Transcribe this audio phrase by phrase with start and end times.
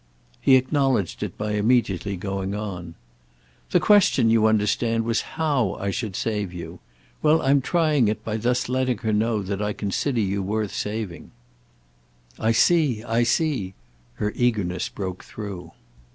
[0.41, 2.95] He acknowledged it by immediately going on.
[3.69, 6.79] "The question, you understand, was how I should save you.
[7.21, 11.29] Well, I'm trying it by thus letting her know that I consider you worth saving."
[12.39, 13.75] "I see—I see."
[14.15, 15.69] Her eagerness broke through.